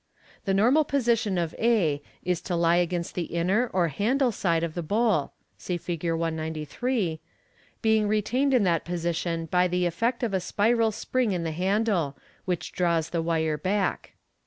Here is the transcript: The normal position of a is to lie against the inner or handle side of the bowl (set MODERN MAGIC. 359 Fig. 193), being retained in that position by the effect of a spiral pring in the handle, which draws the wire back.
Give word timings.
The 0.45 0.53
normal 0.55 0.83
position 0.83 1.37
of 1.37 1.53
a 1.59 2.01
is 2.23 2.41
to 2.41 2.55
lie 2.55 2.77
against 2.77 3.13
the 3.13 3.25
inner 3.25 3.67
or 3.71 3.89
handle 3.89 4.31
side 4.31 4.63
of 4.63 4.73
the 4.73 4.81
bowl 4.81 5.33
(set 5.59 5.73
MODERN 5.75 5.75
MAGIC. 5.75 6.01
359 6.01 6.65
Fig. 6.65 7.21
193), 7.21 7.21
being 7.83 8.07
retained 8.07 8.53
in 8.55 8.63
that 8.63 8.83
position 8.83 9.45
by 9.45 9.67
the 9.67 9.85
effect 9.85 10.23
of 10.23 10.33
a 10.33 10.39
spiral 10.39 10.91
pring 11.11 11.33
in 11.33 11.43
the 11.43 11.51
handle, 11.51 12.17
which 12.45 12.71
draws 12.71 13.11
the 13.11 13.21
wire 13.21 13.59
back. 13.59 14.13